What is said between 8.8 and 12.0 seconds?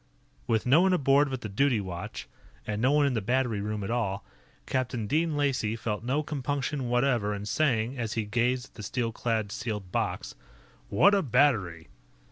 steel clad, sealed box: "What a battery!"